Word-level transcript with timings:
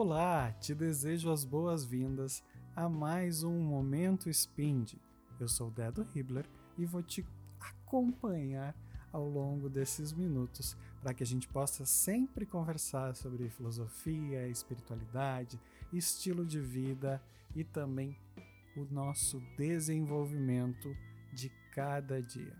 Olá, 0.00 0.52
te 0.52 0.76
desejo 0.76 1.28
as 1.28 1.44
boas-vindas 1.44 2.40
a 2.76 2.88
mais 2.88 3.42
um 3.42 3.58
Momento 3.58 4.32
Spind. 4.32 4.92
Eu 5.40 5.48
sou 5.48 5.72
Dedo 5.72 6.06
Hibler 6.14 6.46
e 6.78 6.86
vou 6.86 7.02
te 7.02 7.26
acompanhar 7.58 8.76
ao 9.12 9.28
longo 9.28 9.68
desses 9.68 10.12
minutos 10.12 10.76
para 11.02 11.12
que 11.12 11.24
a 11.24 11.26
gente 11.26 11.48
possa 11.48 11.84
sempre 11.84 12.46
conversar 12.46 13.16
sobre 13.16 13.50
filosofia, 13.50 14.46
espiritualidade, 14.46 15.60
estilo 15.92 16.46
de 16.46 16.60
vida 16.60 17.20
e 17.56 17.64
também 17.64 18.16
o 18.76 18.84
nosso 18.94 19.42
desenvolvimento 19.56 20.96
de 21.32 21.50
cada 21.72 22.22
dia. 22.22 22.56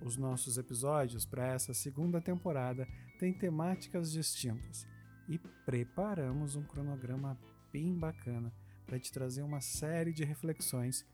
Os 0.00 0.16
nossos 0.16 0.56
episódios 0.58 1.26
para 1.26 1.44
essa 1.44 1.74
segunda 1.74 2.20
temporada 2.20 2.86
têm 3.18 3.32
temáticas 3.32 4.12
distintas 4.12 4.86
e 5.28 5.38
preparamos 5.38 6.56
um 6.56 6.62
cronograma 6.62 7.38
bem 7.72 7.94
bacana 7.94 8.52
para 8.86 8.98
te 8.98 9.12
trazer 9.12 9.42
uma 9.42 9.60
série 9.60 10.12
de 10.12 10.24
reflexões, 10.24 11.06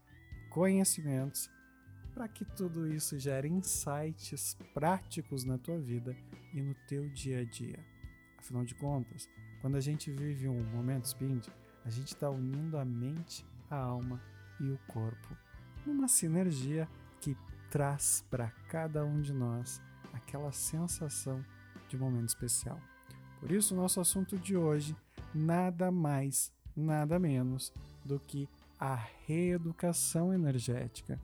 conhecimentos, 0.50 1.50
para 2.14 2.28
que 2.28 2.44
tudo 2.44 2.86
isso 2.86 3.18
gere 3.18 3.48
insights 3.48 4.56
práticos 4.72 5.44
na 5.44 5.58
tua 5.58 5.78
vida 5.80 6.16
e 6.52 6.62
no 6.62 6.74
teu 6.86 7.08
dia 7.08 7.40
a 7.40 7.44
dia. 7.44 7.84
Afinal 8.38 8.64
de 8.64 8.74
contas, 8.76 9.28
quando 9.60 9.76
a 9.76 9.80
gente 9.80 10.12
vive 10.12 10.48
um 10.48 10.62
momento 10.62 11.06
spind, 11.06 11.48
a 11.84 11.90
gente 11.90 12.14
está 12.14 12.30
unindo 12.30 12.78
a 12.78 12.84
mente, 12.84 13.44
a 13.68 13.76
alma 13.76 14.22
e 14.60 14.70
o 14.70 14.78
corpo 14.86 15.36
numa 15.84 16.08
sinergia 16.08 16.88
que 17.20 17.36
traz 17.70 18.24
para 18.30 18.50
cada 18.68 19.04
um 19.04 19.20
de 19.20 19.32
nós 19.32 19.82
aquela 20.12 20.52
sensação 20.52 21.44
de 21.88 21.96
momento 21.96 22.28
especial. 22.28 22.80
Por 23.44 23.52
isso, 23.52 23.74
nosso 23.74 24.00
assunto 24.00 24.38
de 24.38 24.56
hoje 24.56 24.96
nada 25.34 25.90
mais, 25.90 26.50
nada 26.74 27.18
menos 27.18 27.74
do 28.02 28.18
que 28.18 28.48
a 28.80 28.94
reeducação 29.26 30.32
energética. 30.32 31.20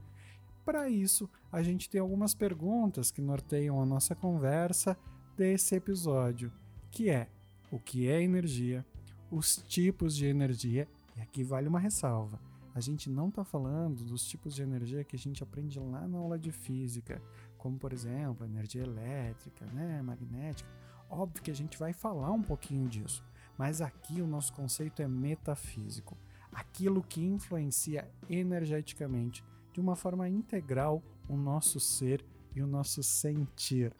Para 0.62 0.90
isso, 0.90 1.30
a 1.50 1.62
gente 1.62 1.88
tem 1.88 1.98
algumas 1.98 2.34
perguntas 2.34 3.10
que 3.10 3.22
norteiam 3.22 3.80
a 3.80 3.86
nossa 3.86 4.14
conversa 4.14 4.98
desse 5.34 5.74
episódio, 5.74 6.52
que 6.90 7.08
é 7.08 7.26
o 7.72 7.78
que 7.78 8.06
é 8.06 8.22
energia, 8.22 8.84
os 9.30 9.56
tipos 9.56 10.14
de 10.14 10.26
energia, 10.26 10.86
e 11.16 11.22
aqui 11.22 11.42
vale 11.42 11.68
uma 11.68 11.80
ressalva. 11.80 12.38
A 12.74 12.80
gente 12.80 13.08
não 13.08 13.30
está 13.30 13.44
falando 13.44 14.04
dos 14.04 14.28
tipos 14.28 14.54
de 14.54 14.60
energia 14.60 15.04
que 15.04 15.16
a 15.16 15.18
gente 15.18 15.42
aprende 15.42 15.80
lá 15.80 16.06
na 16.06 16.18
aula 16.18 16.38
de 16.38 16.52
física, 16.52 17.22
como 17.56 17.78
por 17.78 17.94
exemplo, 17.94 18.44
energia 18.44 18.82
elétrica, 18.82 19.64
né, 19.72 20.02
magnética. 20.02 20.68
Óbvio 21.10 21.42
que 21.42 21.50
a 21.50 21.54
gente 21.54 21.76
vai 21.76 21.92
falar 21.92 22.30
um 22.30 22.40
pouquinho 22.40 22.88
disso, 22.88 23.24
mas 23.58 23.80
aqui 23.80 24.22
o 24.22 24.26
nosso 24.28 24.52
conceito 24.52 25.02
é 25.02 25.08
metafísico, 25.08 26.16
aquilo 26.52 27.02
que 27.02 27.20
influencia 27.20 28.08
energeticamente 28.28 29.44
de 29.72 29.80
uma 29.80 29.96
forma 29.96 30.28
integral 30.28 31.02
o 31.28 31.36
nosso 31.36 31.80
ser 31.80 32.24
e 32.54 32.62
o 32.62 32.66
nosso 32.66 33.02
sentir. 33.02 33.92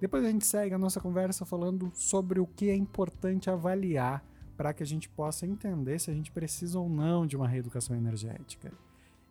Depois 0.00 0.24
a 0.24 0.30
gente 0.30 0.46
segue 0.46 0.74
a 0.74 0.78
nossa 0.78 1.00
conversa 1.00 1.44
falando 1.44 1.90
sobre 1.94 2.40
o 2.40 2.46
que 2.46 2.70
é 2.70 2.74
importante 2.74 3.50
avaliar 3.50 4.24
para 4.56 4.72
que 4.72 4.82
a 4.82 4.86
gente 4.86 5.10
possa 5.10 5.46
entender 5.46 5.98
se 5.98 6.10
a 6.10 6.14
gente 6.14 6.32
precisa 6.32 6.78
ou 6.78 6.88
não 6.88 7.26
de 7.26 7.36
uma 7.36 7.46
reeducação 7.48 7.94
energética. 7.94 8.72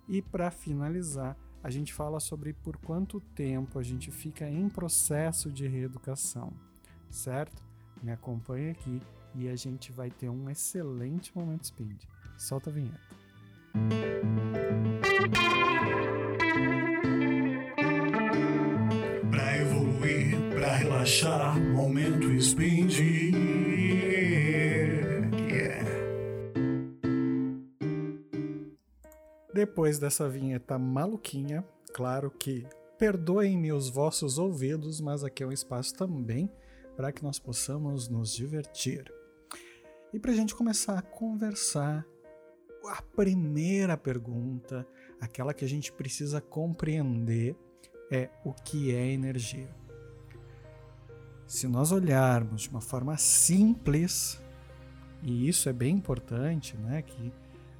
E 0.08 0.22
para 0.22 0.52
finalizar, 0.52 1.36
a 1.64 1.70
gente 1.72 1.92
fala 1.92 2.20
sobre 2.20 2.54
por 2.54 2.78
quanto 2.78 3.20
tempo 3.20 3.80
a 3.80 3.84
gente 3.84 4.12
fica 4.12 4.48
em 4.48 4.70
processo 4.70 5.52
de 5.52 5.68
reeducação 5.68 6.54
certo? 7.10 7.64
Me 8.02 8.12
acompanha 8.12 8.72
aqui 8.72 9.02
e 9.34 9.50
a 9.50 9.56
gente 9.56 9.92
vai 9.92 10.10
ter 10.10 10.30
um 10.30 10.50
excelente 10.50 11.36
momento 11.36 11.68
speed. 11.68 12.04
Solta 12.38 12.70
a 12.70 12.74
vinheta. 12.74 13.00
Pra 19.30 19.58
evoluir, 19.58 20.54
pra 20.54 20.76
relaxar, 20.76 21.60
momento 21.60 22.42
speed. 22.42 23.00
Depois 29.54 29.98
dessa 29.98 30.28
vinheta 30.28 30.78
maluquinha, 30.78 31.66
claro 31.94 32.30
que 32.30 32.68
perdoem-me 32.98 33.72
os 33.72 33.90
vossos 33.90 34.38
ouvidos, 34.38 35.00
mas 35.00 35.24
aqui 35.24 35.44
é 35.44 35.48
um 35.48 35.52
espaço 35.52 35.94
também 35.96 36.50
para 36.96 37.12
que 37.12 37.24
nós 37.24 37.40
possamos 37.40 38.08
nos 38.08 38.34
divertir. 38.34 39.12
E 40.14 40.20
para 40.20 40.32
a 40.32 40.36
gente 40.36 40.56
começar 40.56 40.98
a 40.98 41.02
conversar, 41.02 42.06
a 42.88 43.02
primeira 43.02 43.98
pergunta, 43.98 44.88
aquela 45.20 45.54
que 45.54 45.66
a 45.66 45.68
gente 45.68 45.92
precisa 45.92 46.40
compreender, 46.40 47.56
é 48.12 48.30
o 48.44 48.54
que 48.54 48.94
é 48.94 49.12
energia. 49.12 49.74
Se 51.48 51.68
nós 51.68 51.92
olharmos 51.92 52.62
de 52.64 52.70
uma 52.70 52.82
forma 52.82 53.18
simples, 53.18 54.40
e 55.22 55.48
isso 55.48 55.68
é 55.68 55.74
bem 55.74 55.96
importante, 55.96 56.78
né, 56.78 57.02
que 57.02 57.34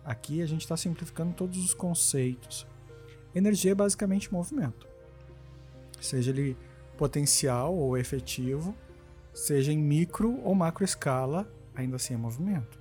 aqui 0.04 0.42
a 0.42 0.46
gente 0.46 0.62
está 0.62 0.76
simplificando 0.76 1.34
todos 1.34 1.64
os 1.64 1.74
conceitos. 1.74 2.68
Energia 3.34 3.72
é 3.72 3.76
basicamente 3.76 4.34
movimento, 4.34 4.88
seja 6.00 6.32
ele 6.32 6.58
potencial 6.98 7.76
ou 7.76 7.98
efetivo, 7.98 8.76
seja 9.36 9.72
em 9.72 9.78
micro 9.78 10.40
ou 10.42 10.56
macro 10.56 10.84
escala, 10.84 11.48
ainda 11.76 11.98
assim 11.98 12.14
é 12.14 12.18
movimento. 12.18 12.80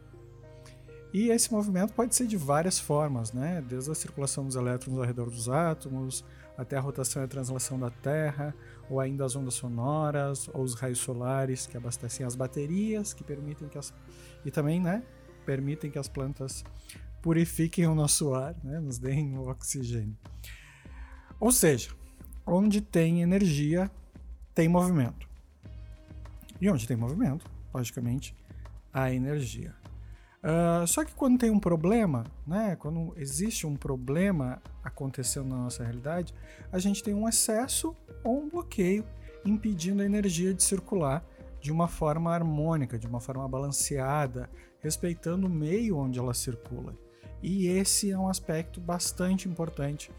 E 1.12 1.28
esse 1.28 1.52
movimento 1.52 1.92
pode 1.92 2.14
ser 2.14 2.26
de 2.26 2.36
várias 2.36 2.78
formas, 2.78 3.32
né? 3.32 3.62
desde 3.68 3.90
a 3.90 3.94
circulação 3.94 4.44
dos 4.44 4.56
elétrons 4.56 4.96
ao 4.96 5.04
redor 5.04 5.30
dos 5.30 5.48
átomos, 5.48 6.24
até 6.56 6.76
a 6.76 6.80
rotação 6.80 7.22
e 7.22 7.24
a 7.24 7.28
translação 7.28 7.78
da 7.78 7.90
Terra, 7.90 8.54
ou 8.88 9.00
ainda 9.00 9.24
as 9.24 9.34
ondas 9.34 9.54
sonoras, 9.54 10.48
ou 10.52 10.62
os 10.62 10.74
raios 10.74 10.98
solares 10.98 11.66
que 11.66 11.76
abastecem 11.76 12.24
as 12.24 12.34
baterias, 12.34 13.12
que 13.12 13.24
permitem 13.24 13.68
que 13.68 13.78
as 13.78 13.92
e 14.44 14.50
também, 14.50 14.80
né, 14.80 15.02
permitem 15.44 15.90
que 15.90 15.98
as 15.98 16.08
plantas 16.08 16.64
purifiquem 17.22 17.86
o 17.86 17.94
nosso 17.94 18.34
ar, 18.34 18.54
né, 18.62 18.78
nos 18.78 18.98
deem 18.98 19.36
o 19.38 19.48
oxigênio. 19.48 20.16
Ou 21.40 21.50
seja, 21.50 21.90
onde 22.46 22.80
tem 22.80 23.22
energia, 23.22 23.90
tem 24.54 24.68
movimento. 24.68 25.33
E 26.64 26.70
onde 26.70 26.88
tem 26.88 26.96
movimento, 26.96 27.44
logicamente, 27.74 28.34
há 28.90 29.12
energia. 29.12 29.74
Uh, 30.42 30.86
só 30.86 31.04
que 31.04 31.14
quando 31.14 31.38
tem 31.38 31.50
um 31.50 31.60
problema, 31.60 32.24
né, 32.46 32.74
quando 32.76 33.12
existe 33.18 33.66
um 33.66 33.76
problema 33.76 34.62
acontecendo 34.82 35.50
na 35.50 35.56
nossa 35.56 35.84
realidade, 35.84 36.32
a 36.72 36.78
gente 36.78 37.02
tem 37.02 37.12
um 37.12 37.28
excesso 37.28 37.94
ou 38.22 38.44
um 38.44 38.48
bloqueio 38.48 39.04
impedindo 39.44 40.00
a 40.00 40.06
energia 40.06 40.54
de 40.54 40.62
circular 40.62 41.22
de 41.60 41.70
uma 41.70 41.86
forma 41.86 42.32
harmônica, 42.32 42.98
de 42.98 43.06
uma 43.06 43.20
forma 43.20 43.46
balanceada, 43.46 44.48
respeitando 44.80 45.46
o 45.46 45.50
meio 45.50 45.98
onde 45.98 46.18
ela 46.18 46.32
circula. 46.32 46.96
E 47.42 47.66
esse 47.66 48.10
é 48.10 48.16
um 48.16 48.26
aspecto 48.26 48.80
bastante 48.80 49.50
importante 49.50 50.10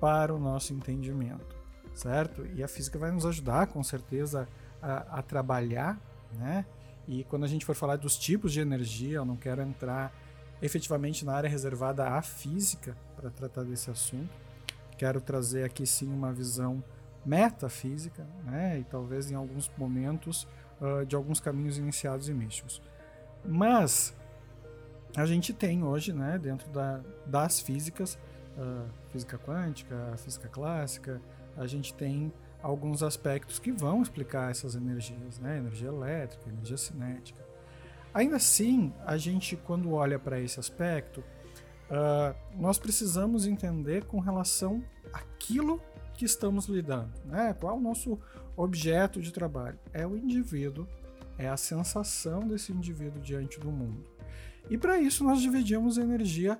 para 0.00 0.34
o 0.34 0.38
nosso 0.38 0.72
entendimento, 0.72 1.54
certo? 1.92 2.46
E 2.54 2.62
a 2.62 2.68
física 2.68 2.98
vai 2.98 3.10
nos 3.10 3.26
ajudar, 3.26 3.66
com 3.66 3.82
certeza, 3.82 4.40
a, 4.42 4.46
a 4.82 5.22
trabalhar, 5.22 5.98
né? 6.32 6.64
E 7.06 7.24
quando 7.24 7.44
a 7.44 7.48
gente 7.48 7.64
for 7.64 7.74
falar 7.74 7.96
dos 7.96 8.16
tipos 8.16 8.52
de 8.52 8.60
energia, 8.60 9.16
eu 9.16 9.24
não 9.24 9.36
quero 9.36 9.62
entrar 9.62 10.12
efetivamente 10.62 11.24
na 11.24 11.34
área 11.34 11.48
reservada 11.48 12.06
à 12.06 12.22
física 12.22 12.96
para 13.16 13.30
tratar 13.30 13.64
desse 13.64 13.90
assunto. 13.90 14.30
Quero 14.96 15.20
trazer 15.20 15.64
aqui 15.64 15.86
sim 15.86 16.12
uma 16.12 16.32
visão 16.32 16.84
metafísica, 17.24 18.26
né? 18.44 18.78
E 18.78 18.84
talvez 18.84 19.30
em 19.30 19.34
alguns 19.34 19.70
momentos 19.76 20.46
uh, 20.80 21.04
de 21.04 21.16
alguns 21.16 21.40
caminhos 21.40 21.78
iniciados 21.78 22.28
e 22.28 22.34
místicos. 22.34 22.80
Mas 23.44 24.14
a 25.16 25.26
gente 25.26 25.52
tem 25.52 25.82
hoje, 25.82 26.12
né, 26.12 26.38
dentro 26.38 26.70
da, 26.70 27.00
das 27.26 27.60
físicas, 27.60 28.18
uh, 28.56 28.88
física 29.10 29.38
quântica, 29.38 30.14
física 30.18 30.48
clássica, 30.48 31.20
a 31.56 31.66
gente 31.66 31.92
tem 31.94 32.32
alguns 32.62 33.02
aspectos 33.02 33.58
que 33.58 33.72
vão 33.72 34.02
explicar 34.02 34.50
essas 34.50 34.74
energias, 34.74 35.38
né? 35.38 35.58
Energia 35.58 35.88
elétrica, 35.88 36.48
energia 36.48 36.76
cinética. 36.76 37.44
Ainda 38.12 38.36
assim, 38.36 38.92
a 39.06 39.16
gente, 39.16 39.56
quando 39.56 39.92
olha 39.92 40.18
para 40.18 40.40
esse 40.40 40.58
aspecto, 40.58 41.20
uh, 41.20 42.34
nós 42.56 42.78
precisamos 42.78 43.46
entender 43.46 44.04
com 44.04 44.18
relação 44.18 44.82
àquilo 45.12 45.80
que 46.14 46.24
estamos 46.24 46.66
lidando, 46.66 47.12
né? 47.24 47.54
Qual 47.58 47.74
é 47.74 47.78
o 47.78 47.80
nosso 47.80 48.18
objeto 48.56 49.22
de 49.22 49.32
trabalho? 49.32 49.78
É 49.92 50.06
o 50.06 50.16
indivíduo, 50.16 50.86
é 51.38 51.48
a 51.48 51.56
sensação 51.56 52.46
desse 52.46 52.72
indivíduo 52.72 53.22
diante 53.22 53.58
do 53.58 53.70
mundo. 53.70 54.04
E 54.68 54.76
para 54.76 55.00
isso 55.00 55.24
nós 55.24 55.40
dividimos 55.40 55.98
a 55.98 56.02
energia 56.02 56.58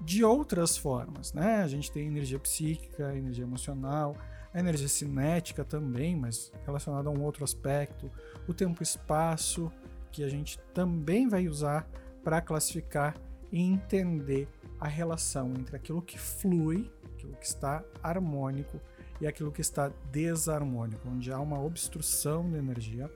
de 0.00 0.22
outras 0.22 0.76
formas, 0.76 1.32
né? 1.32 1.62
A 1.62 1.66
gente 1.66 1.90
tem 1.90 2.06
energia 2.06 2.38
psíquica, 2.38 3.16
energia 3.16 3.44
emocional, 3.44 4.16
a 4.54 4.60
energia 4.60 4.86
cinética 4.86 5.64
também, 5.64 6.14
mas 6.14 6.52
relacionada 6.64 7.08
a 7.08 7.12
um 7.12 7.20
outro 7.22 7.42
aspecto, 7.42 8.10
o 8.46 8.54
tempo-espaço, 8.54 9.70
que 10.12 10.22
a 10.22 10.28
gente 10.28 10.60
também 10.72 11.28
vai 11.28 11.48
usar 11.48 11.88
para 12.22 12.40
classificar 12.40 13.16
e 13.50 13.60
entender 13.60 14.48
a 14.78 14.86
relação 14.86 15.52
entre 15.54 15.74
aquilo 15.74 16.00
que 16.00 16.16
flui, 16.16 16.90
aquilo 17.12 17.34
que 17.34 17.46
está 17.46 17.84
harmônico 18.00 18.80
e 19.20 19.26
aquilo 19.26 19.50
que 19.50 19.60
está 19.60 19.90
desarmônico, 20.12 21.08
onde 21.08 21.32
há 21.32 21.40
uma 21.40 21.60
obstrução 21.60 22.48
de 22.48 22.56
energia 22.56 23.10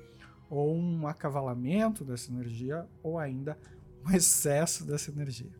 ou 0.50 0.76
um 0.76 1.06
acavalamento 1.06 2.04
dessa 2.04 2.32
energia 2.32 2.84
ou 3.00 3.16
ainda 3.16 3.56
um 4.04 4.10
excesso 4.14 4.84
dessa 4.84 5.10
energia. 5.10 5.52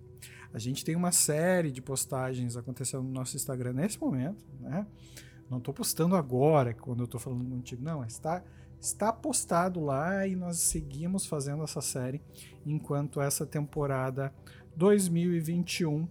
A 0.53 0.59
gente 0.59 0.85
tem 0.85 0.97
uma 0.97 1.13
série 1.13 1.71
de 1.71 1.81
postagens 1.81 2.57
acontecendo 2.57 3.03
no 3.03 3.11
nosso 3.11 3.37
Instagram 3.37 3.75
nesse 3.75 4.01
momento, 4.01 4.45
né? 4.59 4.87
Não 5.50 5.59
estou 5.59 5.73
postando 5.73 6.15
agora, 6.15 6.75
quando 6.75 7.00
eu 7.00 7.05
estou 7.05 7.21
falando 7.21 7.49
contigo, 7.49 7.83
não, 7.83 8.05
está 8.05 8.43
está 8.81 9.12
postado 9.12 9.81
lá 9.81 10.27
e 10.27 10.37
nós 10.37 10.59
seguimos 10.59 11.27
fazendo 11.27 11.65
essa 11.65 11.81
série 11.81 12.23
enquanto 12.65 13.21
essa 13.21 13.45
temporada 13.45 14.33
2021 14.77 16.09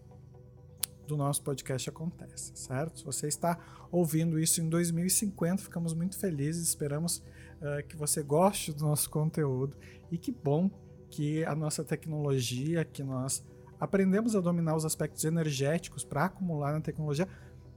do 1.08 1.16
nosso 1.16 1.42
podcast 1.42 1.90
acontece, 1.90 2.52
certo? 2.56 3.00
Se 3.00 3.06
você 3.06 3.28
está 3.28 3.58
ouvindo 3.90 4.38
isso 4.38 4.62
em 4.62 4.68
2050, 4.68 5.64
ficamos 5.64 5.94
muito 5.94 6.18
felizes, 6.18 6.68
esperamos 6.68 7.24
uh, 7.62 7.88
que 7.88 7.96
você 7.96 8.22
goste 8.22 8.74
do 8.74 8.84
nosso 8.84 9.10
conteúdo 9.10 9.78
e 10.12 10.18
que 10.18 10.32
bom 10.32 10.70
que 11.10 11.46
a 11.46 11.56
nossa 11.56 11.86
tecnologia, 11.86 12.84
que 12.84 13.02
nós 13.02 13.42
aprendemos 13.80 14.36
a 14.36 14.42
dominar 14.42 14.76
os 14.76 14.84
aspectos 14.84 15.24
energéticos 15.24 16.04
para 16.04 16.26
acumular 16.26 16.74
na 16.74 16.82
tecnologia, 16.82 17.28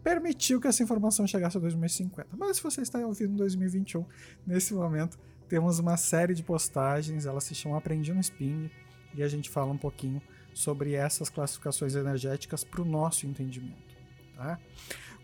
permitiu 0.03 0.61
que 0.61 0.67
essa 0.67 0.83
informação 0.83 1.27
chegasse 1.27 1.57
a 1.57 1.61
2050. 1.61 2.29
Mas 2.37 2.57
se 2.57 2.63
você 2.63 2.83
está 2.83 2.99
ouvindo 2.99 3.33
em 3.33 3.37
2021, 3.37 4.05
nesse 4.47 4.75
momento 4.75 5.19
temos 5.49 5.79
uma 5.79 5.97
série 5.97 6.35
de 6.35 6.43
postagens, 6.43 7.27
elas 7.27 7.45
se 7.45 7.55
chamam 7.55 7.77
Aprendi 7.77 8.13
no 8.13 8.21
Spin, 8.21 8.71
e 9.15 9.23
a 9.23 9.29
gente 9.29 9.51
fala 9.51 9.73
um 9.73 9.77
pouquinho 9.77 10.23
sobre 10.55 10.95
essas 10.95 11.29
classificações 11.29 11.95
energéticas 11.95 12.63
para 12.63 12.83
o 12.83 12.85
nosso 12.85 13.27
entendimento. 13.27 13.97
Tá? 14.37 14.59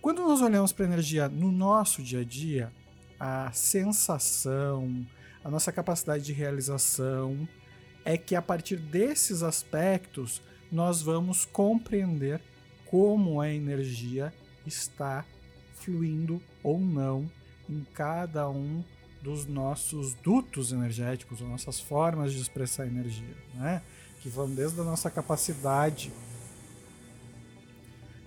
Quando 0.01 0.23
nós 0.23 0.41
olhamos 0.41 0.73
para 0.73 0.85
a 0.85 0.89
energia 0.89 1.29
no 1.29 1.51
nosso 1.51 2.03
dia 2.03 2.21
a 2.21 2.25
dia, 2.25 2.73
a 3.19 3.51
sensação, 3.53 5.07
a 5.43 5.51
nossa 5.51 5.73
capacidade 5.73 6.25
de 6.25 6.33
realização 6.33 7.49
é 8.05 8.17
que 8.17 8.35
a 8.35 8.43
partir 8.43 8.77
desses 8.77 9.43
aspectos 9.43 10.43
nós 10.71 11.01
vamos 11.01 11.45
compreender 11.45 12.41
como 12.87 13.41
a 13.41 13.51
energia 13.51 14.33
está 14.67 15.25
fluindo 15.75 16.43
ou 16.63 16.79
não 16.81 17.31
em 17.69 17.85
cada 17.95 18.49
um 18.49 18.83
dos 19.23 19.47
nossos 19.47 20.15
dutos 20.15 20.73
energéticos, 20.73 21.41
ou 21.41 21.49
nossas 21.49 21.81
formas 21.81 22.33
de 22.33 22.41
expressar 22.41 22.87
energia, 22.87 23.37
né? 23.55 23.83
que 24.21 24.29
vão 24.29 24.49
desde 24.49 24.81
a 24.81 24.85
nossa 24.85 25.11
capacidade, 25.11 26.13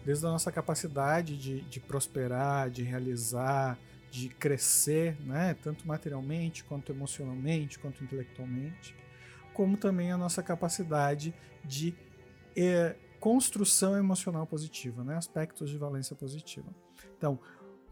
desde 0.06 0.26
a 0.26 0.30
nossa 0.30 0.52
capacidade 0.52 1.38
de, 1.38 1.62
de 1.62 1.80
prosperar, 1.80 2.70
de 2.70 2.84
realizar, 2.84 3.78
de 4.12 4.30
crescer, 4.30 5.16
né? 5.22 5.56
tanto 5.64 5.88
materialmente, 5.88 6.64
quanto 6.64 6.92
emocionalmente, 6.92 7.80
quanto 7.80 8.04
intelectualmente, 8.04 8.96
como 9.54 9.78
também 9.78 10.12
a 10.12 10.18
nossa 10.18 10.44
capacidade 10.44 11.34
de 11.64 11.94
eh, 12.56 12.96
construção 13.20 13.98
emocional 13.98 14.46
positiva, 14.48 15.04
né? 15.04 15.16
aspectos 15.16 15.70
de 15.70 15.78
valência 15.78 16.16
positiva. 16.16 16.74
Então, 17.18 17.40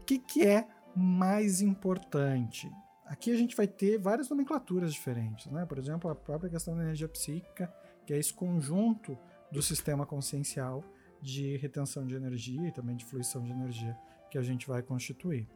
o 0.00 0.04
que, 0.04 0.18
que 0.18 0.46
é 0.46 0.66
mais 0.96 1.60
importante? 1.60 2.70
Aqui 3.04 3.30
a 3.32 3.36
gente 3.36 3.56
vai 3.56 3.66
ter 3.66 3.98
várias 3.98 4.28
nomenclaturas 4.28 4.92
diferentes, 4.92 5.46
né? 5.46 5.64
Por 5.64 5.78
exemplo, 5.78 6.10
a 6.10 6.14
própria 6.14 6.50
questão 6.50 6.76
da 6.76 6.82
energia 6.82 7.08
psíquica, 7.08 7.72
que 8.04 8.12
é 8.12 8.18
esse 8.18 8.32
conjunto 8.34 9.16
do 9.50 9.62
sistema 9.62 10.04
consciencial 10.04 10.84
de 11.20 11.56
retenção 11.56 12.06
de 12.06 12.14
energia 12.14 12.68
e 12.68 12.72
também 12.72 12.96
de 12.96 13.04
fluição 13.04 13.42
de 13.42 13.50
energia 13.50 13.96
que 14.30 14.36
a 14.36 14.42
gente 14.42 14.66
vai 14.66 14.82
constituir. 14.82 15.48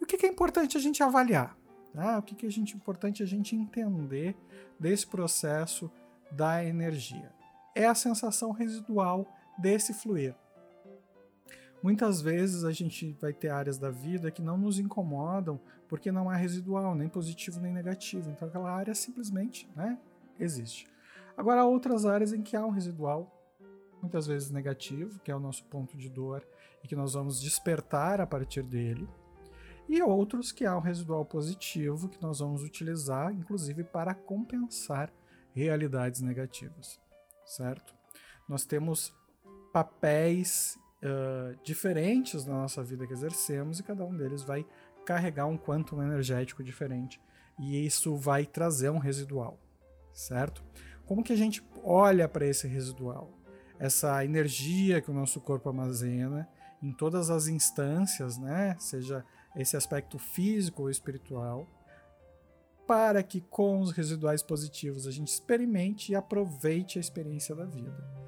E 0.00 0.04
o 0.04 0.06
que 0.06 0.24
é 0.26 0.28
importante 0.28 0.76
a 0.76 0.80
gente 0.80 1.02
avaliar? 1.02 1.56
Né? 1.94 2.16
O 2.18 2.22
que 2.22 2.46
é 2.46 2.50
gente, 2.50 2.76
importante 2.76 3.22
a 3.22 3.26
gente 3.26 3.54
entender 3.56 4.36
desse 4.78 5.06
processo 5.06 5.90
da 6.30 6.64
energia? 6.64 7.32
É 7.74 7.86
a 7.86 7.94
sensação 7.94 8.52
residual 8.52 9.26
desse 9.58 9.94
fluir. 9.94 10.34
Muitas 11.82 12.20
vezes 12.20 12.62
a 12.62 12.70
gente 12.70 13.16
vai 13.20 13.32
ter 13.32 13.48
áreas 13.48 13.76
da 13.76 13.90
vida 13.90 14.30
que 14.30 14.40
não 14.40 14.56
nos 14.56 14.78
incomodam 14.78 15.60
porque 15.88 16.12
não 16.12 16.30
há 16.30 16.36
residual, 16.36 16.94
nem 16.94 17.08
positivo 17.08 17.60
nem 17.60 17.72
negativo. 17.72 18.30
Então 18.30 18.46
aquela 18.46 18.70
área 18.70 18.94
simplesmente 18.94 19.68
né, 19.74 19.98
existe. 20.38 20.86
Agora 21.36 21.62
há 21.62 21.64
outras 21.64 22.06
áreas 22.06 22.32
em 22.32 22.40
que 22.40 22.56
há 22.56 22.64
um 22.64 22.70
residual, 22.70 23.36
muitas 24.00 24.26
vezes 24.26 24.50
negativo, 24.50 25.18
que 25.20 25.30
é 25.30 25.34
o 25.34 25.40
nosso 25.40 25.64
ponto 25.64 25.96
de 25.96 26.08
dor 26.08 26.46
e 26.84 26.88
que 26.88 26.94
nós 26.94 27.14
vamos 27.14 27.40
despertar 27.40 28.20
a 28.20 28.26
partir 28.26 28.62
dele. 28.62 29.08
E 29.88 30.00
outros 30.00 30.52
que 30.52 30.64
há 30.64 30.76
um 30.76 30.80
residual 30.80 31.24
positivo 31.24 32.08
que 32.08 32.22
nós 32.22 32.38
vamos 32.38 32.62
utilizar, 32.62 33.32
inclusive, 33.32 33.82
para 33.82 34.14
compensar 34.14 35.12
realidades 35.52 36.20
negativas 36.20 37.01
certo? 37.44 37.94
Nós 38.48 38.64
temos 38.64 39.14
papéis 39.72 40.78
uh, 41.02 41.58
diferentes 41.62 42.44
na 42.44 42.54
nossa 42.54 42.82
vida 42.82 43.06
que 43.06 43.12
exercemos 43.12 43.78
e 43.78 43.82
cada 43.82 44.04
um 44.04 44.16
deles 44.16 44.42
vai 44.42 44.66
carregar 45.04 45.46
um 45.46 45.56
quantum 45.56 46.02
energético 46.02 46.62
diferente 46.62 47.20
e 47.58 47.84
isso 47.84 48.16
vai 48.16 48.46
trazer 48.46 48.90
um 48.90 48.98
residual, 48.98 49.58
certo? 50.12 50.62
Como 51.06 51.22
que 51.22 51.32
a 51.32 51.36
gente 51.36 51.62
olha 51.82 52.28
para 52.28 52.46
esse 52.46 52.66
residual? 52.66 53.30
Essa 53.78 54.24
energia 54.24 55.00
que 55.00 55.10
o 55.10 55.14
nosso 55.14 55.40
corpo 55.40 55.68
armazena 55.68 56.48
em 56.82 56.92
todas 56.92 57.30
as 57.30 57.46
instâncias, 57.46 58.38
né? 58.38 58.76
Seja 58.78 59.24
esse 59.56 59.76
aspecto 59.76 60.18
físico 60.18 60.82
ou 60.82 60.90
espiritual, 60.90 61.66
para 62.86 63.22
que 63.22 63.40
com 63.40 63.80
os 63.80 63.92
residuais 63.92 64.42
positivos 64.42 65.06
a 65.06 65.10
gente 65.10 65.28
experimente 65.28 66.12
e 66.12 66.14
aproveite 66.14 66.98
a 66.98 67.00
experiência 67.00 67.54
da 67.54 67.64
vida. 67.64 68.22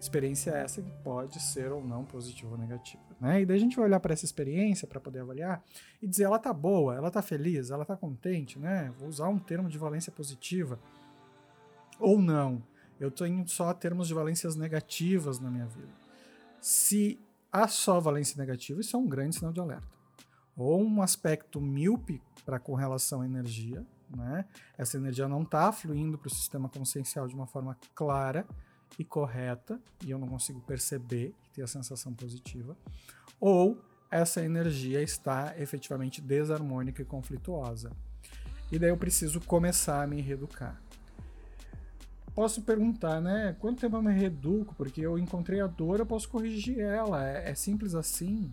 Experiência 0.00 0.50
essa 0.52 0.80
que 0.80 0.90
pode 1.04 1.40
ser 1.40 1.70
ou 1.70 1.84
não 1.84 2.04
positiva 2.04 2.52
ou 2.52 2.58
negativa. 2.58 3.02
Né? 3.20 3.42
E 3.42 3.46
daí 3.46 3.56
a 3.56 3.60
gente 3.60 3.76
vai 3.76 3.84
olhar 3.84 4.00
para 4.00 4.14
essa 4.14 4.24
experiência 4.24 4.88
para 4.88 4.98
poder 4.98 5.20
avaliar 5.20 5.62
e 6.00 6.06
dizer 6.06 6.24
ela 6.24 6.38
tá 6.38 6.52
boa, 6.52 6.94
ela 6.94 7.10
tá 7.10 7.20
feliz, 7.20 7.70
ela 7.70 7.84
tá 7.84 7.94
contente, 7.94 8.58
né? 8.58 8.90
Vou 8.98 9.08
usar 9.08 9.28
um 9.28 9.38
termo 9.38 9.68
de 9.68 9.76
valência 9.76 10.10
positiva 10.10 10.78
ou 11.98 12.18
não. 12.18 12.62
Eu 12.98 13.10
tenho 13.10 13.46
só 13.46 13.72
termos 13.74 14.08
de 14.08 14.14
valências 14.14 14.56
negativas 14.56 15.38
na 15.38 15.50
minha 15.50 15.66
vida. 15.66 15.92
Se 16.62 17.18
há 17.52 17.68
só 17.68 18.00
valência 18.00 18.38
negativa, 18.38 18.80
isso 18.80 18.96
é 18.96 18.98
um 18.98 19.06
grande 19.06 19.36
sinal 19.36 19.52
de 19.52 19.60
alerta. 19.60 19.99
Ou 20.62 20.82
um 20.82 21.00
aspecto 21.00 21.58
míope 21.58 22.20
para 22.44 22.58
com 22.58 22.74
relação 22.74 23.22
à 23.22 23.24
energia, 23.24 23.82
né? 24.14 24.44
Essa 24.76 24.98
energia 24.98 25.26
não 25.26 25.42
está 25.42 25.72
fluindo 25.72 26.18
para 26.18 26.28
o 26.28 26.34
sistema 26.34 26.68
consciencial 26.68 27.26
de 27.26 27.34
uma 27.34 27.46
forma 27.46 27.78
clara 27.94 28.46
e 28.98 29.04
correta, 29.04 29.80
e 30.04 30.10
eu 30.10 30.18
não 30.18 30.28
consigo 30.28 30.60
perceber 30.60 31.34
e 31.46 31.54
ter 31.54 31.62
a 31.62 31.66
sensação 31.66 32.12
positiva, 32.12 32.76
ou 33.40 33.82
essa 34.10 34.44
energia 34.44 35.00
está 35.00 35.54
efetivamente 35.56 36.20
desarmônica 36.20 37.00
e 37.00 37.06
conflituosa. 37.06 37.90
E 38.70 38.78
daí 38.78 38.90
eu 38.90 38.98
preciso 38.98 39.40
começar 39.40 40.02
a 40.02 40.06
me 40.06 40.20
reeducar. 40.20 40.78
Posso 42.34 42.60
perguntar, 42.60 43.18
né? 43.20 43.56
Quanto 43.58 43.80
tempo 43.80 43.96
eu 43.96 44.02
me 44.02 44.12
reeduco? 44.12 44.74
Porque 44.74 45.00
eu 45.00 45.18
encontrei 45.18 45.60
a 45.60 45.66
dor, 45.66 46.00
eu 46.00 46.06
posso 46.06 46.28
corrigir 46.28 46.80
ela. 46.80 47.26
É, 47.26 47.50
é 47.50 47.54
simples 47.54 47.94
assim. 47.94 48.52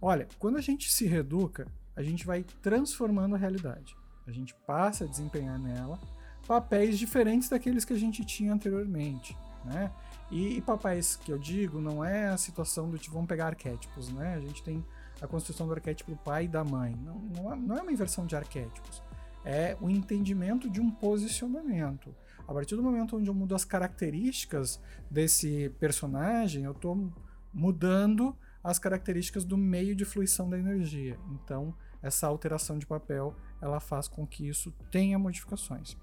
Olha, 0.00 0.28
quando 0.38 0.56
a 0.56 0.60
gente 0.60 0.92
se 0.92 1.06
reeduca, 1.06 1.66
a 1.94 2.02
gente 2.02 2.26
vai 2.26 2.44
transformando 2.62 3.34
a 3.34 3.38
realidade. 3.38 3.96
A 4.26 4.32
gente 4.32 4.54
passa 4.66 5.04
a 5.04 5.06
desempenhar 5.06 5.58
nela 5.58 5.98
papéis 6.46 6.98
diferentes 6.98 7.48
daqueles 7.48 7.84
que 7.84 7.92
a 7.92 7.98
gente 7.98 8.24
tinha 8.24 8.52
anteriormente, 8.52 9.36
né? 9.64 9.90
E, 10.30 10.56
e 10.56 10.60
papéis 10.60 11.16
que 11.16 11.32
eu 11.32 11.38
digo 11.38 11.80
não 11.80 12.04
é 12.04 12.28
a 12.28 12.36
situação 12.36 12.88
do 12.88 12.98
tipo, 12.98 13.14
vamos 13.14 13.28
pegar 13.28 13.46
arquétipos, 13.46 14.12
né? 14.12 14.34
A 14.34 14.40
gente 14.40 14.62
tem 14.62 14.84
a 15.20 15.26
construção 15.26 15.66
do 15.66 15.72
arquétipo 15.72 16.10
do 16.10 16.16
pai 16.16 16.44
e 16.44 16.48
da 16.48 16.64
mãe. 16.64 16.94
Não, 17.04 17.18
não, 17.18 17.52
é, 17.52 17.56
não 17.56 17.78
é 17.78 17.82
uma 17.82 17.92
inversão 17.92 18.26
de 18.26 18.36
arquétipos. 18.36 19.02
É 19.44 19.76
o 19.80 19.88
entendimento 19.88 20.68
de 20.68 20.80
um 20.80 20.90
posicionamento. 20.90 22.14
A 22.46 22.52
partir 22.52 22.76
do 22.76 22.82
momento 22.82 23.16
onde 23.16 23.28
eu 23.28 23.34
mudo 23.34 23.54
as 23.54 23.64
características 23.64 24.80
desse 25.10 25.68
personagem, 25.80 26.64
eu 26.64 26.72
estou 26.72 27.12
mudando 27.52 28.36
as 28.66 28.80
características 28.80 29.44
do 29.44 29.56
meio 29.56 29.94
de 29.94 30.04
fluição 30.04 30.50
da 30.50 30.58
energia. 30.58 31.16
Então, 31.30 31.72
essa 32.02 32.26
alteração 32.26 32.76
de 32.78 32.84
papel 32.84 33.32
ela 33.62 33.78
faz 33.78 34.08
com 34.08 34.26
que 34.26 34.48
isso 34.48 34.72
tenha 34.90 35.16
modificações. 35.16 35.96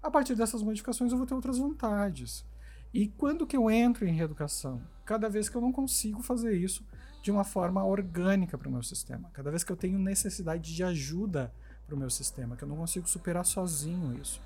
A 0.00 0.08
partir 0.08 0.36
dessas 0.36 0.62
modificações 0.62 1.10
eu 1.10 1.18
vou 1.18 1.26
ter 1.26 1.34
outras 1.34 1.58
vontades. 1.58 2.46
E 2.94 3.08
quando 3.08 3.44
que 3.44 3.56
eu 3.56 3.68
entro 3.68 4.06
em 4.06 4.12
reeducação? 4.12 4.80
Cada 5.04 5.28
vez 5.28 5.48
que 5.48 5.56
eu 5.56 5.60
não 5.60 5.72
consigo 5.72 6.22
fazer 6.22 6.56
isso 6.56 6.86
de 7.24 7.32
uma 7.32 7.42
forma 7.42 7.84
orgânica 7.84 8.56
para 8.56 8.68
o 8.68 8.72
meu 8.72 8.84
sistema. 8.84 9.28
Cada 9.32 9.50
vez 9.50 9.64
que 9.64 9.72
eu 9.72 9.76
tenho 9.76 9.98
necessidade 9.98 10.72
de 10.72 10.84
ajuda 10.84 11.52
para 11.88 11.96
o 11.96 11.98
meu 11.98 12.08
sistema, 12.08 12.56
que 12.56 12.62
eu 12.62 12.68
não 12.68 12.76
consigo 12.76 13.08
superar 13.08 13.44
sozinho 13.44 14.16
isso. 14.22 14.40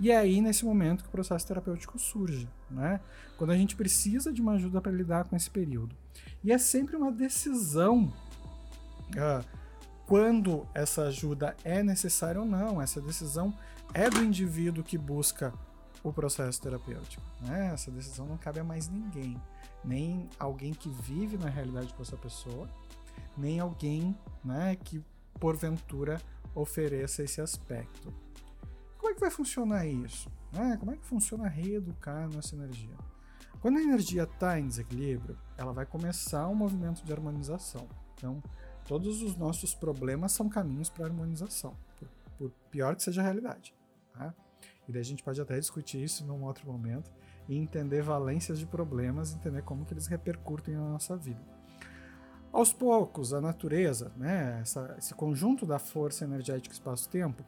E 0.00 0.10
é 0.10 0.16
aí, 0.16 0.40
nesse 0.40 0.64
momento, 0.64 1.02
que 1.02 1.08
o 1.08 1.12
processo 1.12 1.46
terapêutico 1.46 1.98
surge, 1.98 2.48
né? 2.70 3.00
Quando 3.36 3.50
a 3.50 3.56
gente 3.56 3.74
precisa 3.74 4.32
de 4.32 4.40
uma 4.40 4.52
ajuda 4.52 4.80
para 4.80 4.92
lidar 4.92 5.24
com 5.24 5.34
esse 5.34 5.50
período. 5.50 5.96
E 6.42 6.52
é 6.52 6.58
sempre 6.58 6.96
uma 6.96 7.10
decisão 7.10 8.12
uh, 9.10 9.44
quando 10.06 10.66
essa 10.72 11.02
ajuda 11.02 11.56
é 11.64 11.82
necessária 11.82 12.40
ou 12.40 12.46
não. 12.46 12.80
Essa 12.80 13.00
decisão 13.00 13.52
é 13.92 14.08
do 14.08 14.22
indivíduo 14.22 14.84
que 14.84 14.96
busca 14.96 15.52
o 16.02 16.12
processo 16.12 16.60
terapêutico. 16.62 17.22
Né? 17.40 17.70
Essa 17.72 17.90
decisão 17.90 18.26
não 18.26 18.36
cabe 18.36 18.60
a 18.60 18.64
mais 18.64 18.88
ninguém, 18.88 19.40
nem 19.84 20.28
alguém 20.38 20.72
que 20.72 20.88
vive 20.88 21.36
na 21.36 21.48
realidade 21.48 21.92
com 21.92 22.02
essa 22.02 22.16
pessoa, 22.16 22.68
nem 23.36 23.58
alguém 23.58 24.16
né, 24.44 24.76
que 24.76 25.04
porventura 25.38 26.20
ofereça 26.54 27.22
esse 27.22 27.40
aspecto. 27.40 28.12
Que 29.18 29.22
vai 29.22 29.30
funcionar 29.32 29.84
isso? 29.84 30.30
Né? 30.52 30.76
Como 30.78 30.92
é 30.92 30.96
que 30.96 31.04
funciona 31.04 31.48
reeducar 31.48 32.26
a 32.26 32.28
nossa 32.28 32.54
energia? 32.54 32.94
Quando 33.60 33.78
a 33.78 33.82
energia 33.82 34.22
está 34.22 34.60
em 34.60 34.68
desequilíbrio, 34.68 35.36
ela 35.56 35.72
vai 35.72 35.84
começar 35.84 36.46
um 36.46 36.54
movimento 36.54 37.04
de 37.04 37.12
harmonização. 37.12 37.88
Então, 38.14 38.40
todos 38.84 39.20
os 39.20 39.36
nossos 39.36 39.74
problemas 39.74 40.30
são 40.30 40.48
caminhos 40.48 40.88
para 40.88 41.06
harmonização, 41.06 41.76
por, 41.98 42.08
por, 42.38 42.50
pior 42.70 42.94
que 42.94 43.02
seja 43.02 43.20
a 43.20 43.24
realidade. 43.24 43.74
Tá? 44.12 44.32
E 44.86 44.92
daí 44.92 45.00
a 45.00 45.04
gente 45.04 45.24
pode 45.24 45.40
até 45.40 45.58
discutir 45.58 46.00
isso 46.00 46.24
num 46.24 46.44
outro 46.44 46.70
momento 46.70 47.10
e 47.48 47.56
entender 47.56 48.02
valências 48.02 48.56
de 48.56 48.66
problemas, 48.66 49.34
entender 49.34 49.62
como 49.62 49.84
que 49.84 49.94
eles 49.94 50.06
repercutem 50.06 50.76
na 50.76 50.90
nossa 50.90 51.16
vida. 51.16 51.42
Aos 52.52 52.72
poucos, 52.72 53.34
a 53.34 53.40
natureza, 53.40 54.12
né, 54.16 54.60
essa, 54.62 54.94
esse 54.96 55.12
conjunto 55.12 55.66
da 55.66 55.80
força 55.80 56.24
energética 56.24 56.72
espaço-tempo, 56.72 57.44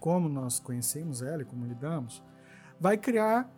como 0.00 0.28
nós 0.28 0.58
conhecemos 0.58 1.22
ela 1.22 1.42
e 1.42 1.44
como 1.44 1.66
lidamos, 1.66 2.22
vai 2.80 2.96
criar 2.96 3.50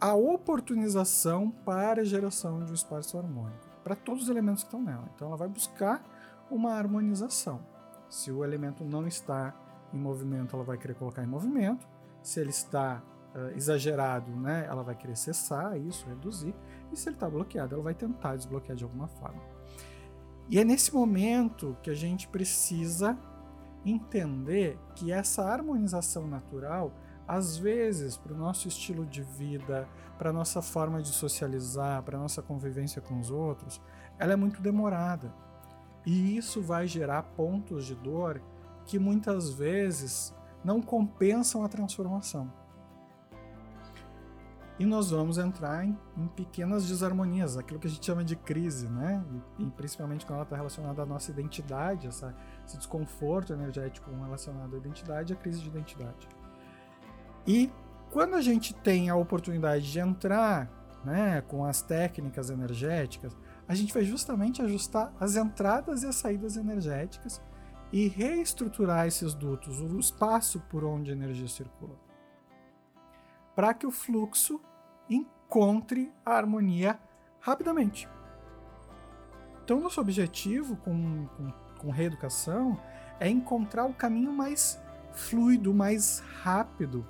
a 0.00 0.14
oportunização 0.14 1.50
para 1.50 2.00
a 2.00 2.04
geração 2.04 2.64
de 2.64 2.70
um 2.70 2.74
espaço 2.74 3.18
harmônico, 3.18 3.66
para 3.84 3.94
todos 3.94 4.24
os 4.24 4.28
elementos 4.30 4.62
que 4.62 4.68
estão 4.68 4.82
nela. 4.82 5.10
Então 5.14 5.28
ela 5.28 5.36
vai 5.36 5.48
buscar 5.48 6.02
uma 6.50 6.72
harmonização. 6.72 7.60
Se 8.08 8.32
o 8.32 8.42
elemento 8.42 8.82
não 8.82 9.06
está 9.06 9.54
em 9.92 9.98
movimento, 9.98 10.56
ela 10.56 10.64
vai 10.64 10.78
querer 10.78 10.94
colocar 10.94 11.22
em 11.22 11.26
movimento. 11.26 11.86
Se 12.22 12.40
ele 12.40 12.50
está 12.50 13.02
uh, 13.34 13.56
exagerado, 13.56 14.30
né, 14.30 14.66
ela 14.68 14.82
vai 14.82 14.94
querer 14.94 15.16
cessar 15.16 15.78
isso, 15.78 16.06
reduzir. 16.08 16.54
E 16.90 16.96
se 16.96 17.08
ele 17.08 17.16
está 17.16 17.28
bloqueado, 17.28 17.74
ela 17.74 17.84
vai 17.84 17.94
tentar 17.94 18.36
desbloquear 18.36 18.76
de 18.76 18.84
alguma 18.84 19.06
forma. 19.06 19.40
E 20.48 20.58
é 20.58 20.64
nesse 20.64 20.92
momento 20.92 21.76
que 21.82 21.90
a 21.90 21.94
gente 21.94 22.26
precisa 22.26 23.16
entender 23.84 24.78
que 24.94 25.12
essa 25.12 25.42
harmonização 25.42 26.26
natural, 26.26 26.92
às 27.26 27.56
vezes, 27.56 28.16
para 28.16 28.32
o 28.32 28.36
nosso 28.36 28.68
estilo 28.68 29.06
de 29.06 29.22
vida, 29.22 29.88
para 30.18 30.30
a 30.30 30.32
nossa 30.32 30.60
forma 30.60 31.00
de 31.00 31.08
socializar, 31.08 32.02
para 32.02 32.18
a 32.18 32.20
nossa 32.20 32.42
convivência 32.42 33.00
com 33.00 33.18
os 33.18 33.30
outros, 33.30 33.80
ela 34.18 34.32
é 34.32 34.36
muito 34.36 34.60
demorada. 34.60 35.32
E 36.04 36.36
isso 36.36 36.60
vai 36.60 36.86
gerar 36.86 37.22
pontos 37.22 37.86
de 37.86 37.94
dor 37.94 38.40
que 38.86 38.98
muitas 38.98 39.50
vezes 39.50 40.34
não 40.64 40.82
compensam 40.82 41.64
a 41.64 41.68
transformação. 41.68 42.52
E 44.80 44.86
nós 44.86 45.10
vamos 45.10 45.36
entrar 45.36 45.84
em, 45.84 45.94
em, 46.16 46.26
pequenas 46.28 46.88
desarmonias, 46.88 47.54
aquilo 47.58 47.78
que 47.78 47.86
a 47.86 47.90
gente 47.90 48.06
chama 48.06 48.24
de 48.24 48.34
crise, 48.34 48.88
né? 48.88 49.22
E, 49.58 49.64
e 49.64 49.70
principalmente 49.72 50.24
quando 50.24 50.36
ela 50.36 50.44
está 50.44 50.56
relacionada 50.56 51.02
à 51.02 51.04
nossa 51.04 51.30
identidade, 51.30 52.06
essa, 52.06 52.34
esse 52.66 52.78
desconforto 52.78 53.52
energético 53.52 54.10
relacionado 54.10 54.74
à 54.74 54.78
identidade, 54.78 55.34
a 55.34 55.36
crise 55.36 55.60
de 55.60 55.68
identidade. 55.68 56.26
E 57.46 57.70
quando 58.10 58.36
a 58.36 58.40
gente 58.40 58.72
tem 58.72 59.10
a 59.10 59.16
oportunidade 59.16 59.92
de 59.92 59.98
entrar 59.98 60.70
né, 61.04 61.42
com 61.42 61.62
as 61.62 61.82
técnicas 61.82 62.48
energéticas, 62.48 63.36
a 63.68 63.74
gente 63.74 63.92
vai 63.92 64.02
justamente 64.02 64.62
ajustar 64.62 65.12
as 65.20 65.36
entradas 65.36 66.04
e 66.04 66.06
as 66.06 66.16
saídas 66.16 66.56
energéticas 66.56 67.38
e 67.92 68.08
reestruturar 68.08 69.06
esses 69.06 69.34
dutos, 69.34 69.78
o 69.78 69.98
espaço 69.98 70.58
por 70.70 70.84
onde 70.84 71.10
a 71.10 71.14
energia 71.14 71.48
circula, 71.48 71.96
para 73.54 73.74
que 73.74 73.86
o 73.86 73.90
fluxo 73.90 74.58
encontre 75.10 76.12
a 76.24 76.32
harmonia 76.32 76.98
rapidamente. 77.40 78.08
Então, 79.64 79.80
nosso 79.80 80.00
objetivo 80.00 80.76
com, 80.76 81.26
com, 81.36 81.52
com 81.78 81.90
reeducação 81.90 82.80
é 83.18 83.28
encontrar 83.28 83.86
o 83.86 83.94
caminho 83.94 84.32
mais 84.32 84.80
fluido, 85.12 85.74
mais 85.74 86.20
rápido, 86.42 87.06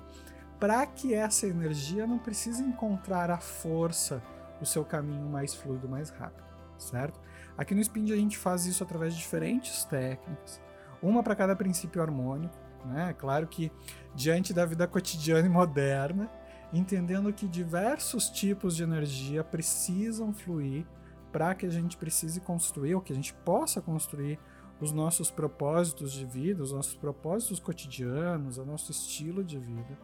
para 0.59 0.85
que 0.85 1.13
essa 1.13 1.47
energia 1.47 2.05
não 2.05 2.19
precise 2.19 2.63
encontrar 2.63 3.31
a 3.31 3.37
força, 3.37 4.21
o 4.61 4.65
seu 4.65 4.85
caminho 4.85 5.27
mais 5.27 5.55
fluido, 5.55 5.89
mais 5.89 6.09
rápido, 6.11 6.43
certo? 6.77 7.19
Aqui 7.57 7.73
no 7.73 7.83
Spind 7.83 8.11
a 8.11 8.15
gente 8.15 8.37
faz 8.37 8.65
isso 8.65 8.83
através 8.83 9.13
de 9.13 9.19
diferentes 9.19 9.83
técnicas, 9.85 10.61
uma 11.01 11.23
para 11.23 11.35
cada 11.35 11.55
princípio 11.55 12.01
harmônico, 12.01 12.55
né? 12.85 13.13
Claro 13.17 13.47
que 13.47 13.71
diante 14.13 14.53
da 14.53 14.65
vida 14.65 14.87
cotidiana 14.87 15.47
e 15.47 15.49
moderna, 15.49 16.29
entendendo 16.73 17.33
que 17.33 17.47
diversos 17.47 18.29
tipos 18.29 18.75
de 18.75 18.83
energia 18.83 19.43
precisam 19.43 20.33
fluir 20.33 20.85
para 21.31 21.55
que 21.55 21.65
a 21.65 21.69
gente 21.69 21.97
precise 21.97 22.39
construir, 22.41 22.95
ou 22.95 23.01
que 23.01 23.13
a 23.13 23.15
gente 23.15 23.33
possa 23.33 23.81
construir 23.81 24.39
os 24.79 24.91
nossos 24.91 25.29
propósitos 25.29 26.11
de 26.11 26.25
vida, 26.25 26.63
os 26.63 26.71
nossos 26.71 26.95
propósitos 26.95 27.59
cotidianos, 27.59 28.57
o 28.57 28.65
nosso 28.65 28.91
estilo 28.91 29.43
de 29.43 29.57
vida, 29.57 29.97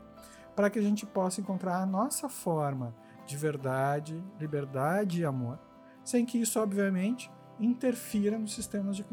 para 0.56 0.70
que 0.70 0.80
a 0.80 0.82
gente 0.82 1.06
possa 1.06 1.42
encontrar 1.42 1.82
a 1.82 1.86
nossa 1.86 2.30
forma 2.30 2.96
de 3.26 3.36
verdade, 3.36 4.24
liberdade 4.40 5.22
e 5.22 5.26
amor, 5.26 5.60
sem 6.04 6.26
que 6.26 6.38
isso, 6.38 6.60
obviamente, 6.60 7.30
interfira 7.60 8.38
no 8.38 8.48
sistema 8.48 8.92
de, 8.92 9.06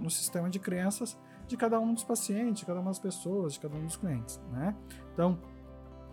no 0.00 0.08
sistema 0.08 0.48
de 0.48 0.58
crenças 0.58 1.18
de 1.46 1.56
cada 1.56 1.78
um 1.78 1.92
dos 1.92 2.04
pacientes, 2.04 2.60
de 2.60 2.66
cada 2.66 2.80
uma 2.80 2.90
das 2.90 2.98
pessoas, 2.98 3.54
de 3.54 3.60
cada 3.60 3.76
um 3.76 3.84
dos 3.84 3.96
clientes. 3.96 4.40
Né? 4.50 4.74
Então, 5.12 5.38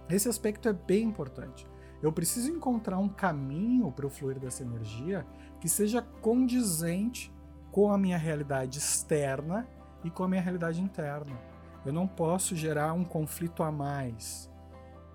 esse 0.10 0.28
aspecto 0.28 0.68
é 0.68 0.74
bem 0.74 1.04
importante. 1.04 1.68
Eu 2.02 2.12
preciso 2.12 2.50
encontrar 2.52 2.98
um 2.98 3.10
caminho 3.10 3.92
para 3.92 4.08
o 4.08 4.10
fluir 4.10 4.40
dessa 4.40 4.64
energia 4.64 5.26
que 5.60 5.68
seja 5.68 6.02
condizente 6.02 7.34
com 7.72 7.92
a 7.92 7.98
minha 7.98 8.18
realidade 8.18 8.78
externa 8.78 9.68
e 10.04 10.10
com 10.10 10.24
a 10.24 10.28
minha 10.28 10.42
realidade 10.42 10.82
interna. 10.82 11.38
Eu 11.86 11.94
não 11.94 12.08
posso 12.08 12.56
gerar 12.56 12.94
um 12.94 13.04
conflito 13.04 13.64
a 13.64 13.72
mais. 13.72 14.50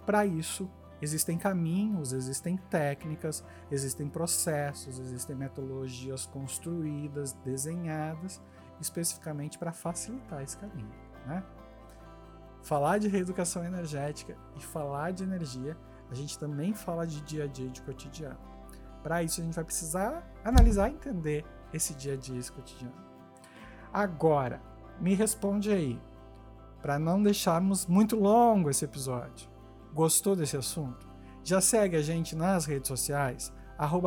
Para 0.04 0.26
isso, 0.26 0.70
existem 1.00 1.38
caminhos, 1.38 2.12
existem 2.12 2.56
técnicas, 2.56 3.42
existem 3.70 4.08
processos, 4.08 4.98
existem 4.98 5.34
metodologias 5.34 6.26
construídas, 6.26 7.32
desenhadas 7.44 8.40
especificamente 8.80 9.58
para 9.58 9.72
facilitar 9.72 10.42
esse 10.42 10.56
caminho. 10.56 10.90
Né? 11.26 11.42
Falar 12.64 12.98
de 12.98 13.08
reeducação 13.08 13.62
energética 13.62 14.36
e 14.56 14.60
falar 14.60 15.12
de 15.12 15.22
energia, 15.22 15.76
a 16.10 16.14
gente 16.14 16.38
também 16.38 16.74
fala 16.74 17.06
de 17.06 17.20
dia 17.20 17.44
a 17.44 17.46
dia, 17.46 17.68
de 17.68 17.82
cotidiano. 17.82 18.38
Para 19.02 19.22
isso, 19.22 19.40
a 19.40 19.44
gente 19.44 19.54
vai 19.54 19.64
precisar 19.64 20.26
analisar 20.42 20.88
e 20.88 20.94
entender 20.94 21.44
esse 21.72 21.94
dia 21.94 22.14
a 22.14 22.16
dia, 22.16 22.38
esse 22.38 22.50
cotidiano. 22.50 22.94
Agora, 23.92 24.62
me 24.98 25.14
responde 25.14 25.70
aí, 25.70 26.00
para 26.80 26.98
não 26.98 27.22
deixarmos 27.22 27.86
muito 27.86 28.16
longo 28.16 28.70
esse 28.70 28.84
episódio. 28.84 29.48
Gostou 29.92 30.34
desse 30.34 30.56
assunto? 30.56 31.06
Já 31.42 31.60
segue 31.60 31.96
a 31.96 32.02
gente 32.02 32.34
nas 32.34 32.64
redes 32.64 32.88
sociais, 32.88 33.52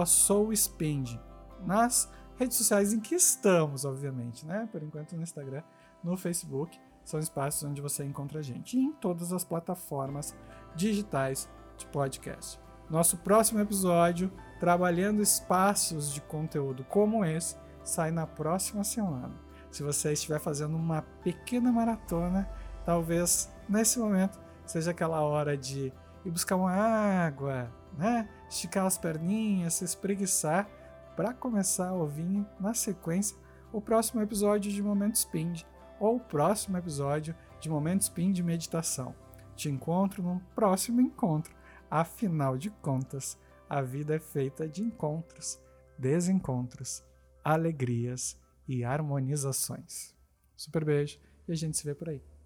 souspend, 0.08 1.22
nas 1.64 2.12
redes 2.38 2.58
sociais 2.58 2.92
em 2.92 3.00
que 3.00 3.14
estamos, 3.14 3.86
obviamente, 3.86 4.48
né? 4.48 4.68
Por 4.72 4.82
enquanto 4.82 5.16
no 5.16 5.22
Instagram, 5.22 5.62
no 6.04 6.18
Facebook 6.18 6.80
são 7.08 7.22
espaços 7.22 7.64
onde 7.64 7.82
você 7.82 8.04
encontra 8.04 8.40
a 8.40 8.42
gente 8.42 8.78
e 8.78 8.82
em 8.82 8.92
todas 8.92 9.32
as 9.32 9.46
plataformas 9.46 10.36
digitais 10.76 11.50
de 11.78 11.86
podcast. 11.86 12.60
Nosso 12.90 13.16
próximo 13.20 13.62
episódio, 13.62 14.30
trabalhando 14.60 15.22
espaços 15.22 16.12
de 16.12 16.20
conteúdo 16.20 16.84
como 16.84 17.24
esse, 17.24 17.56
sai 17.82 18.12
na 18.12 18.28
próxima 18.28 18.84
semana. 18.84 19.34
Se 19.72 19.84
você 19.84 20.12
estiver 20.12 20.38
fazendo 20.38 20.76
uma 20.76 21.02
pequena 21.24 21.72
maratona, 21.72 22.50
talvez 22.86 23.50
nesse 23.70 23.98
momento 24.00 24.38
seja 24.66 24.92
aquela 24.92 25.22
hora 25.22 25.56
de 25.56 25.94
ir 26.26 26.32
buscar 26.32 26.58
uma 26.58 26.74
água, 26.74 27.72
né? 27.98 28.28
esticar 28.50 28.86
as 28.86 28.98
perninhas, 28.98 29.76
se 29.76 29.86
espreguiçar, 29.86 30.68
para 31.16 31.34
começar 31.34 31.88
a 31.88 31.94
ouvir 31.94 32.46
na 32.60 32.74
sequência 32.74 33.38
o 33.72 33.80
próximo 33.80 34.22
episódio 34.22 34.70
de 34.70 34.84
Momento 34.84 35.18
Spind 35.18 35.64
ou 36.00 36.18
o 36.18 36.20
próximo 36.20 36.78
episódio 36.78 37.36
de 37.60 37.70
Momento 37.70 38.02
Spin 38.02 38.32
de 38.32 38.44
Meditação. 38.44 39.16
Te 39.56 39.70
encontro 39.70 40.22
num 40.22 40.40
próximo 40.56 41.02
encontro. 41.02 41.56
Afinal 41.90 42.58
de 42.58 42.70
contas, 42.70 43.38
a 43.70 43.82
vida 43.82 44.16
é 44.16 44.20
feita 44.20 44.68
de 44.68 44.82
encontros, 44.84 45.60
desencontros, 45.98 47.04
alegrias 47.44 48.40
e 48.68 48.84
harmonizações. 48.84 50.16
Super 50.56 50.86
beijo 50.86 51.20
e 51.48 51.52
a 51.52 51.56
gente 51.56 51.78
se 51.78 51.86
vê 51.86 51.96
por 51.96 52.10
aí. 52.10 52.37